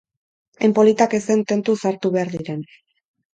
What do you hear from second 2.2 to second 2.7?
diren.